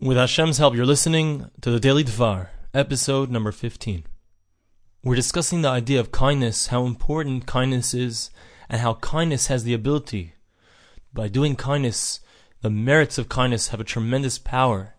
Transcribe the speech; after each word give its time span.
With 0.00 0.16
Hashem's 0.16 0.58
help, 0.58 0.76
you're 0.76 0.86
listening 0.86 1.50
to 1.60 1.72
the 1.72 1.80
Daily 1.80 2.04
Dvar, 2.04 2.50
episode 2.72 3.32
number 3.32 3.50
15. 3.50 4.04
We're 5.02 5.16
discussing 5.16 5.62
the 5.62 5.70
idea 5.70 5.98
of 5.98 6.12
kindness, 6.12 6.68
how 6.68 6.86
important 6.86 7.46
kindness 7.46 7.94
is, 7.94 8.30
and 8.68 8.80
how 8.80 8.94
kindness 8.94 9.48
has 9.48 9.64
the 9.64 9.74
ability, 9.74 10.34
by 11.12 11.26
doing 11.26 11.56
kindness, 11.56 12.20
the 12.62 12.70
merits 12.70 13.18
of 13.18 13.28
kindness 13.28 13.68
have 13.68 13.80
a 13.80 13.84
tremendous 13.84 14.38
power, 14.38 14.94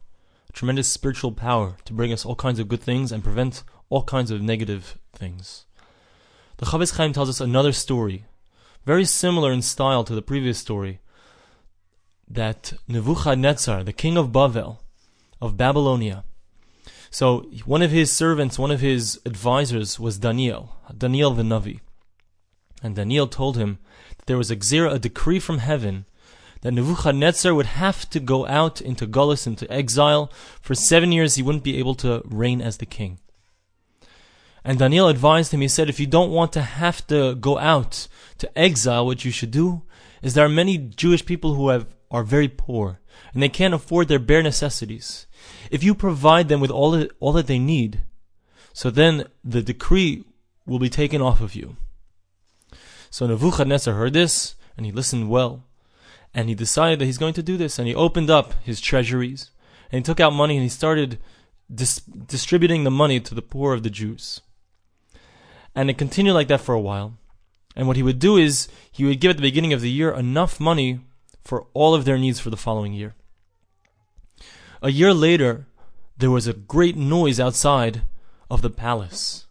a 0.50 0.52
tremendous 0.52 0.92
spiritual 0.92 1.32
power 1.32 1.78
to 1.86 1.94
bring 1.94 2.12
us 2.12 2.26
all 2.26 2.36
kinds 2.36 2.60
of 2.60 2.68
good 2.68 2.82
things 2.82 3.14
and 3.14 3.24
prevent 3.24 3.64
all 3.88 4.04
kinds 4.04 4.32
of 4.32 4.42
negative 4.42 5.00
things. 5.14 5.66
The 6.58 6.66
Chofetz 6.66 6.98
Chaim 6.98 7.14
tells 7.14 7.30
us 7.30 7.40
another 7.40 7.72
story, 7.72 8.26
very 8.86 9.06
similar 9.06 9.54
in 9.54 9.62
style 9.62 10.04
to 10.04 10.14
the 10.14 10.22
previous 10.22 10.58
story, 10.58 11.00
that 12.28 12.74
Nebuchadnezzar, 12.90 13.86
the 13.86 13.94
king 13.94 14.18
of 14.18 14.34
Bavel, 14.34 14.80
of 15.42 15.58
Babylonia. 15.58 16.24
So 17.12 17.50
one 17.66 17.82
of 17.82 17.92
his 17.92 18.12
servants, 18.12 18.60
one 18.60 18.72
of 18.72 18.82
his 18.82 19.20
advisors 19.26 20.00
was 20.00 20.20
Daniel, 20.20 20.76
Daniel 20.96 21.32
the 21.32 21.44
Navi. 21.44 21.80
And 22.84 22.96
Daniel 22.96 23.28
told 23.28 23.58
him 23.58 23.80
that 24.18 24.26
there 24.28 24.38
was 24.38 24.52
a 24.52 24.56
gzira, 24.56 24.94
a 24.94 25.00
decree 25.00 25.40
from 25.40 25.58
heaven, 25.58 26.06
that 26.62 26.72
Nebuchadnezzar 26.72 27.54
would 27.54 27.66
have 27.66 28.10
to 28.10 28.20
go 28.20 28.46
out 28.46 28.82
into 28.82 29.08
Gullus, 29.08 29.48
into 29.48 29.72
exile. 29.72 30.32
For 30.62 30.76
seven 30.76 31.12
years 31.12 31.36
he 31.36 31.44
wouldn't 31.44 31.64
be 31.64 31.78
able 31.78 31.96
to 31.96 32.22
reign 32.26 32.62
as 32.62 32.78
the 32.78 32.86
king. 32.86 33.20
And 34.64 34.78
Daniel 34.78 35.08
advised 35.08 35.54
him, 35.54 35.62
he 35.62 35.68
said, 35.68 35.90
if 35.90 36.00
you 36.00 36.06
don't 36.06 36.32
want 36.32 36.52
to 36.54 36.62
have 36.62 37.08
to 37.08 37.36
go 37.36 37.58
out 37.58 38.08
to 38.40 38.60
exile, 38.60 39.06
what 39.06 39.24
you 39.24 39.32
should 39.32 39.52
do 39.52 39.84
is 40.22 40.34
there 40.34 40.46
are 40.46 40.50
many 40.50 40.78
Jewish 40.78 41.26
people 41.26 41.54
who 41.54 41.70
have, 41.70 41.88
are 42.12 42.24
very 42.24 42.48
poor, 42.48 43.00
and 43.34 43.42
they 43.42 43.50
can't 43.50 43.74
afford 43.74 44.08
their 44.08 44.20
bare 44.20 44.44
necessities. 44.44 45.28
If 45.70 45.84
you 45.84 45.94
provide 45.94 46.50
them 46.50 46.60
with 46.60 46.72
all 46.72 46.92
that, 46.92 47.12
all 47.20 47.34
that 47.34 47.48
they 47.48 47.60
need, 47.60 48.02
so 48.74 48.90
then 48.90 49.26
the 49.44 49.62
decree 49.62 50.24
will 50.66 50.80
be 50.80 50.90
taken 50.90 51.22
off 51.22 51.42
of 51.42 51.56
you. 51.56 51.78
So 53.10 53.26
Nebuchadnezzar 53.26 53.94
heard 53.94 54.14
this, 54.14 54.56
and 54.78 54.86
he 54.86 54.92
listened 54.92 55.30
well, 55.30 55.64
and 56.34 56.48
he 56.48 56.56
decided 56.56 57.00
that 57.00 57.06
he's 57.06 57.18
going 57.18 57.34
to 57.34 57.44
do 57.44 57.58
this, 57.58 57.80
and 57.80 57.88
he 57.88 57.96
opened 57.96 58.30
up 58.30 58.54
his 58.64 58.80
treasuries, 58.80 59.52
and 59.92 60.00
he 60.00 60.04
took 60.04 60.20
out 60.20 60.34
money, 60.34 60.56
and 60.56 60.64
he 60.64 60.70
started 60.70 61.20
dis- 61.74 62.00
distributing 62.00 62.84
the 62.84 62.92
money 62.92 63.20
to 63.20 63.36
the 63.36 63.42
poor 63.42 63.74
of 63.74 63.84
the 63.84 63.90
Jews. 63.90 64.42
And 65.76 65.90
it 65.90 65.98
continued 65.98 66.34
like 66.34 66.48
that 66.48 66.62
for 66.62 66.74
a 66.74 66.80
while. 66.80 67.18
And 67.76 67.88
what 67.88 67.98
he 67.98 68.04
would 68.04 68.20
do 68.20 68.38
is, 68.38 68.68
he 68.92 69.06
would 69.06 69.20
give 69.20 69.32
at 69.32 69.38
the 69.38 69.42
beginning 69.42 69.74
of 69.74 69.82
the 69.82 69.90
year 69.90 70.12
enough 70.12 70.60
money 70.60 71.00
for 71.50 71.66
all 71.74 71.96
of 71.96 72.06
their 72.06 72.20
needs 72.20 72.40
for 72.40 72.52
the 72.52 72.64
following 72.66 72.94
year. 72.94 73.16
A 74.84 74.92
year 74.92 75.16
later, 75.16 75.66
there 76.16 76.30
was 76.30 76.46
a 76.46 76.54
great 76.54 76.96
noise 76.96 77.40
outside 77.40 78.04
of 78.52 78.62
the 78.62 78.70
palace. 78.70 79.48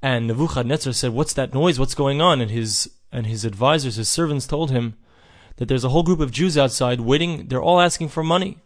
And 0.00 0.28
Nebuchadnezzar 0.28 0.92
said, 0.92 1.12
What's 1.12 1.32
that 1.32 1.52
noise? 1.52 1.76
What's 1.76 1.96
going 1.96 2.20
on? 2.20 2.40
And 2.40 2.52
his 2.52 2.88
and 3.10 3.26
his 3.26 3.44
advisors, 3.44 3.96
his 3.96 4.08
servants 4.08 4.46
told 4.46 4.70
him 4.70 4.94
that 5.56 5.66
there's 5.66 5.82
a 5.82 5.88
whole 5.88 6.04
group 6.04 6.20
of 6.20 6.30
Jews 6.30 6.56
outside 6.56 7.00
waiting, 7.00 7.48
they're 7.48 7.60
all 7.60 7.80
asking 7.80 8.10
for 8.10 8.22
money. 8.22 8.58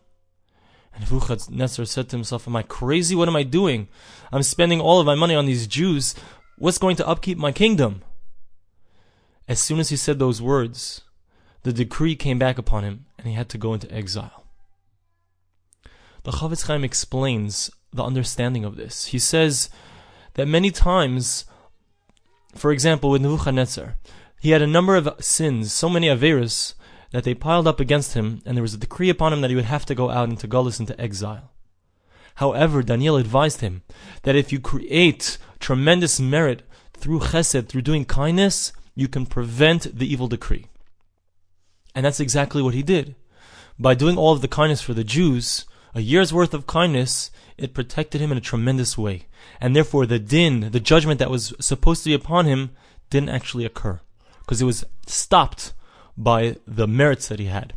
And 0.93 1.05
Nebuchadnezzar 1.05 1.87
said 1.87 2.11
to 2.11 2.17
himself, 2.17 2.47
Am 2.47 2.55
I 2.55 2.65
crazy? 2.65 3.17
What 3.17 3.29
am 3.29 3.37
I 3.37 3.45
doing? 3.45 3.89
I'm 4.31 4.43
spending 4.43 4.81
all 4.81 5.01
of 5.01 5.07
my 5.07 5.15
money 5.15 5.35
on 5.35 5.47
these 5.47 5.67
Jews. 5.67 6.15
What's 6.59 6.77
going 6.77 6.97
to 6.97 7.09
upkeep 7.09 7.39
my 7.39 7.51
kingdom? 7.53 8.03
As 9.49 9.59
soon 9.59 9.81
as 9.81 9.89
he 9.89 9.97
said 9.97 10.19
those 10.19 10.43
words, 10.43 11.03
the 11.69 11.85
decree 11.85 12.17
came 12.17 12.39
back 12.39 12.57
upon 12.57 12.83
him 12.83 13.05
and 13.19 13.27
he 13.27 13.35
had 13.35 13.51
to 13.51 13.59
go 13.59 13.75
into 13.75 13.93
exile. 13.93 14.45
The 16.23 16.31
Chofetz 16.31 16.67
Chaim 16.67 16.83
explains 16.83 17.71
the 17.93 18.03
understanding 18.03 18.65
of 18.65 18.77
this. 18.77 19.07
He 19.07 19.19
says 19.19 19.69
that 20.33 20.49
many 20.49 20.71
times, 20.71 21.45
for 22.55 22.73
example, 22.73 23.11
with 23.11 23.21
Nebuchadnezzar, 23.21 23.97
he 24.41 24.51
had 24.51 24.63
a 24.63 24.67
number 24.67 24.97
of 24.97 25.15
sins, 25.21 25.71
so 25.71 25.91
many 25.91 26.07
Averas, 26.07 26.73
that 27.11 27.25
they 27.25 27.35
piled 27.35 27.67
up 27.67 27.81
against 27.81 28.15
him, 28.15 28.41
and 28.47 28.57
there 28.57 28.63
was 28.63 28.73
a 28.73 28.79
decree 28.79 29.11
upon 29.11 29.35
him 29.35 29.43
that 29.43 29.51
he 29.51 29.57
would 29.57 29.67
have 29.67 29.85
to 29.87 29.95
go 29.95 30.09
out 30.09 30.31
into 30.31 30.49
Gullus, 30.49 30.81
into 30.81 30.99
exile. 30.99 31.51
However, 32.37 32.83
Daniel 32.83 33.17
advised 33.17 33.61
him 33.61 33.83
that 34.23 34.37
if 34.37 34.53
you 34.53 34.59
create 34.59 35.37
tremendous 35.61 36.19
merit 36.19 36.63
through 36.95 37.21
chesed, 37.21 37.69
through 37.69 37.83
doing 37.83 38.07
kindness, 38.07 38.73
you 38.95 39.07
can 39.07 39.27
prevent 39.27 39.99
the 39.99 40.11
evil 40.11 40.29
decree. 40.29 40.67
And 41.99 42.05
that's 42.05 42.21
exactly 42.21 42.63
what 42.63 42.75
he 42.75 42.85
did. 42.85 43.17
By 43.77 43.97
doing 43.97 44.17
all 44.17 44.33
of 44.33 44.41
the 44.41 44.47
kindness 44.47 44.81
for 44.81 44.95
the 44.95 45.03
Jews, 45.03 45.65
a 45.97 46.01
year's 46.01 46.33
worth 46.33 46.55
of 46.55 46.69
kindness, 46.69 47.33
it 47.57 47.75
protected 47.75 48.21
him 48.21 48.31
in 48.31 48.39
a 48.39 48.41
tremendous 48.41 48.97
way. 48.97 49.27
And 49.61 49.75
therefore, 49.75 50.07
the 50.07 50.21
din, 50.21 50.71
the 50.71 50.79
judgment 50.79 51.19
that 51.19 51.29
was 51.29 51.53
supposed 51.59 52.05
to 52.05 52.11
be 52.11 52.15
upon 52.15 52.47
him, 52.47 52.71
didn't 53.11 53.31
actually 53.31 53.65
occur. 53.65 53.99
Because 54.39 54.63
it 54.63 54.65
was 54.65 54.85
stopped 55.09 55.73
by 56.17 56.59
the 56.69 56.87
merits 56.87 57.27
that 57.27 57.41
he 57.41 57.47
had. 57.47 57.73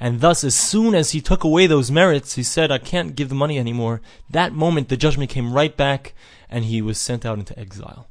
And 0.00 0.22
thus, 0.22 0.42
as 0.42 0.54
soon 0.54 0.94
as 0.94 1.10
he 1.10 1.20
took 1.20 1.44
away 1.44 1.66
those 1.66 1.90
merits, 1.90 2.36
he 2.36 2.42
said, 2.42 2.70
I 2.70 2.78
can't 2.78 3.14
give 3.14 3.28
the 3.28 3.34
money 3.34 3.58
anymore. 3.58 4.00
That 4.30 4.54
moment, 4.54 4.88
the 4.88 4.96
judgment 4.96 5.28
came 5.28 5.52
right 5.52 5.76
back, 5.76 6.14
and 6.48 6.64
he 6.64 6.80
was 6.80 6.96
sent 6.96 7.26
out 7.26 7.38
into 7.38 7.58
exile. 7.58 8.08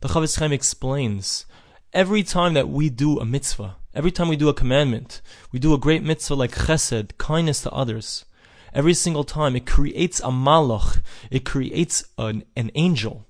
The 0.00 0.08
Chofetz 0.08 0.38
Chaim 0.38 0.50
explains 0.50 1.44
every 1.92 2.22
time 2.22 2.54
that 2.54 2.68
we 2.68 2.88
do 2.88 3.18
a 3.18 3.24
mitzvah, 3.24 3.76
every 3.94 4.10
time 4.10 4.28
we 4.28 4.36
do 4.36 4.48
a 4.48 4.54
commandment, 4.54 5.20
we 5.52 5.58
do 5.58 5.74
a 5.74 5.78
great 5.78 6.02
mitzvah 6.02 6.34
like 6.34 6.52
chesed, 6.52 7.16
kindness 7.18 7.62
to 7.62 7.70
others. 7.70 8.24
Every 8.72 8.94
single 8.94 9.24
time, 9.24 9.56
it 9.56 9.66
creates 9.66 10.20
a 10.20 10.30
malach, 10.30 11.02
it 11.30 11.44
creates 11.44 12.04
an, 12.18 12.44
an 12.56 12.70
angel, 12.76 13.26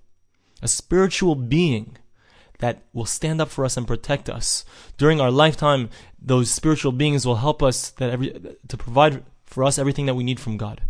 a 0.61 0.69
spiritual 0.69 1.35
being 1.35 1.97
that 2.59 2.83
will 2.93 3.07
stand 3.07 3.41
up 3.41 3.49
for 3.49 3.65
us 3.65 3.79
and 3.79 3.87
protect 3.87 4.29
us. 4.29 4.67
During 4.99 5.19
our 5.19 5.31
lifetime, 5.31 5.89
those 6.21 6.51
spiritual 6.51 6.93
beings 6.93 7.25
will 7.25 7.37
help 7.37 7.63
us 7.63 7.91
that 7.93 8.11
every, 8.11 8.39
to 8.69 8.77
provide 8.77 9.25
for 9.47 9.65
us 9.65 9.79
everything 9.79 10.05
that 10.07 10.15
we 10.15 10.25
need 10.25 10.39
from 10.39 10.59
God. 10.59 10.83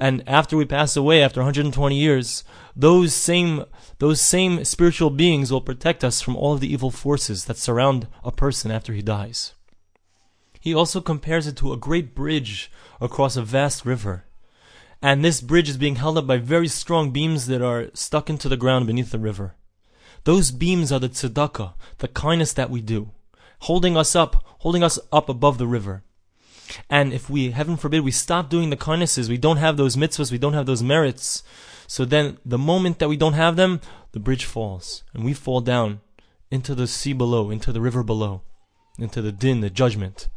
And 0.00 0.26
after 0.26 0.56
we 0.56 0.64
pass 0.64 0.96
away, 0.96 1.22
after 1.22 1.40
120 1.40 1.94
years, 1.94 2.42
those 2.74 3.12
same, 3.12 3.66
those 3.98 4.18
same 4.18 4.64
spiritual 4.64 5.10
beings 5.10 5.52
will 5.52 5.60
protect 5.60 6.02
us 6.02 6.22
from 6.22 6.36
all 6.36 6.54
of 6.54 6.60
the 6.60 6.72
evil 6.72 6.90
forces 6.90 7.44
that 7.44 7.58
surround 7.58 8.08
a 8.24 8.32
person 8.32 8.70
after 8.70 8.94
he 8.94 9.02
dies. 9.02 9.52
He 10.58 10.74
also 10.74 11.02
compares 11.02 11.46
it 11.46 11.56
to 11.58 11.74
a 11.74 11.76
great 11.76 12.14
bridge 12.14 12.72
across 12.98 13.36
a 13.36 13.42
vast 13.42 13.84
river. 13.84 14.24
And 15.02 15.22
this 15.22 15.42
bridge 15.42 15.68
is 15.68 15.76
being 15.76 15.96
held 15.96 16.16
up 16.16 16.26
by 16.26 16.38
very 16.38 16.68
strong 16.68 17.10
beams 17.10 17.46
that 17.46 17.60
are 17.60 17.90
stuck 17.92 18.30
into 18.30 18.48
the 18.48 18.56
ground 18.56 18.86
beneath 18.86 19.10
the 19.10 19.18
river. 19.18 19.54
Those 20.24 20.50
beams 20.50 20.90
are 20.92 20.98
the 20.98 21.10
tzedakah, 21.10 21.74
the 21.98 22.08
kindness 22.08 22.54
that 22.54 22.70
we 22.70 22.80
do, 22.80 23.10
holding 23.60 23.98
us 23.98 24.16
up, 24.16 24.44
holding 24.60 24.82
us 24.82 24.98
up 25.12 25.28
above 25.28 25.58
the 25.58 25.66
river. 25.66 26.04
And 26.88 27.12
if 27.12 27.28
we, 27.28 27.50
heaven 27.50 27.76
forbid, 27.76 28.00
we 28.00 28.10
stop 28.10 28.50
doing 28.50 28.70
the 28.70 28.76
kindnesses, 28.76 29.28
we 29.28 29.38
don't 29.38 29.56
have 29.58 29.76
those 29.76 29.96
mitzvahs, 29.96 30.32
we 30.32 30.38
don't 30.38 30.54
have 30.54 30.66
those 30.66 30.82
merits, 30.82 31.42
so 31.86 32.04
then 32.04 32.38
the 32.44 32.58
moment 32.58 33.00
that 33.00 33.08
we 33.08 33.16
don't 33.16 33.32
have 33.32 33.56
them, 33.56 33.80
the 34.12 34.20
bridge 34.20 34.44
falls, 34.44 35.02
and 35.12 35.24
we 35.24 35.34
fall 35.34 35.60
down 35.60 36.00
into 36.50 36.74
the 36.74 36.86
sea 36.86 37.12
below, 37.12 37.50
into 37.50 37.72
the 37.72 37.80
river 37.80 38.04
below, 38.04 38.42
into 38.98 39.20
the 39.20 39.32
din, 39.32 39.60
the 39.60 39.70
judgment. 39.70 40.28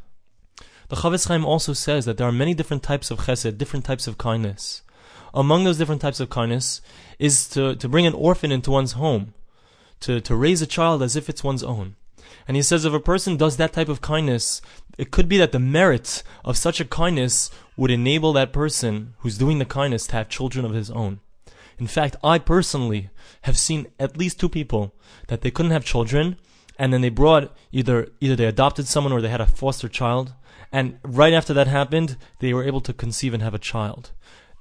The 0.89 0.95
Chofetz 0.95 1.27
Chaim 1.27 1.45
also 1.45 1.73
says 1.73 2.05
that 2.05 2.17
there 2.17 2.27
are 2.27 2.31
many 2.31 2.53
different 2.53 2.83
types 2.83 3.11
of 3.11 3.19
chesed, 3.19 3.57
different 3.57 3.85
types 3.85 4.07
of 4.07 4.17
kindness. 4.17 4.81
Among 5.33 5.63
those 5.63 5.77
different 5.77 6.01
types 6.01 6.19
of 6.19 6.29
kindness 6.29 6.81
is 7.19 7.47
to, 7.50 7.75
to 7.75 7.88
bring 7.88 8.05
an 8.05 8.13
orphan 8.13 8.51
into 8.51 8.71
one's 8.71 8.94
home 8.94 9.33
to, 10.01 10.19
to 10.21 10.35
raise 10.35 10.61
a 10.61 10.67
child 10.67 11.01
as 11.01 11.15
if 11.15 11.29
it's 11.29 11.44
one's 11.44 11.63
own. 11.63 11.95
And 12.47 12.56
he 12.57 12.63
says 12.63 12.85
if 12.85 12.94
a 12.94 13.00
person 13.00 13.38
does 13.38 13.57
that 13.57 13.73
type 13.73 13.89
of 13.89 14.01
kindness, 14.01 14.61
it 14.97 15.11
could 15.11 15.28
be 15.28 15.38
that 15.38 15.51
the 15.51 15.59
merit 15.59 16.23
of 16.45 16.57
such 16.57 16.79
a 16.79 16.85
kindness 16.85 17.50
would 17.75 17.91
enable 17.91 18.33
that 18.33 18.53
person 18.53 19.13
who's 19.19 19.38
doing 19.38 19.59
the 19.59 19.65
kindness 19.65 20.07
to 20.07 20.13
have 20.13 20.30
children 20.30 20.65
of 20.65 20.74
his 20.74 20.92
own. 20.92 21.19
In 21.80 21.88
fact, 21.88 22.15
I 22.24 22.38
personally 22.39 23.09
have 23.44 23.57
seen 23.57 23.88
at 24.00 24.18
least 24.18 24.39
two 24.39 24.50
people 24.50 24.94
that 25.27 25.42
they 25.42 25.51
couldn't 25.51 25.71
have 25.71 25.86
children, 25.86 26.38
and 26.77 26.94
then 26.94 27.01
they 27.01 27.09
brought 27.09 27.56
either 27.71 28.07
either 28.19 28.36
they 28.36 28.45
adopted 28.45 28.88
someone 28.88 29.13
or 29.13 29.21
they 29.21 29.30
had 29.30 29.42
a 29.42 29.47
foster 29.47 29.89
child, 29.89 30.33
and 30.71 31.00
right 31.03 31.33
after 31.33 31.53
that 31.53 31.68
happened, 31.68 32.18
they 32.39 32.53
were 32.53 32.63
able 32.63 32.81
to 32.81 32.94
conceive 32.94 33.33
and 33.33 33.44
have 33.44 33.53
a 33.53 33.59
child. 33.59 34.12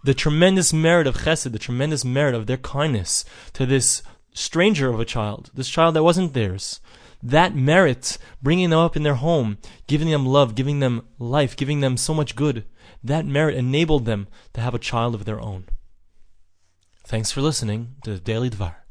The 0.05 0.15
tremendous 0.15 0.73
merit 0.73 1.07
of 1.07 1.19
chesed, 1.19 1.53
the 1.53 1.59
tremendous 1.59 2.05
merit 2.05 2.35
of 2.35 2.47
their 2.47 2.57
kindness 2.57 3.25
to 3.53 3.67
this 3.67 4.03
stranger 4.35 4.89
of 4.89 4.99
a 4.99 5.05
child, 5.05 5.51
this 5.55 5.69
child 5.69 5.95
that 5.95 6.03
wasn't 6.03 6.35
theirs, 6.35 6.81
that 7.23 7.55
merit, 7.55 8.19
bringing 8.43 8.71
them 8.71 8.79
up 8.79 8.97
in 8.97 9.03
their 9.03 9.15
home, 9.15 9.59
giving 9.87 10.11
them 10.11 10.27
love, 10.27 10.55
giving 10.55 10.81
them 10.81 11.07
life, 11.19 11.57
giving 11.57 11.81
them 11.81 11.97
so 11.97 12.13
much 12.13 12.35
good, 12.35 12.65
that 13.03 13.25
merit 13.25 13.57
enabled 13.57 14.05
them 14.05 14.29
to 14.55 14.61
have 14.61 14.75
a 14.75 14.79
child 14.79 15.15
of 15.15 15.25
their 15.25 15.41
own. 15.41 15.67
Thanks 17.05 17.31
for 17.31 17.41
listening 17.41 17.97
to 18.05 18.19
Daily 18.19 18.51
Dvar. 18.51 18.82